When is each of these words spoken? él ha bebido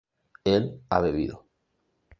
él 0.45 0.81
ha 0.89 0.99
bebido 0.99 1.45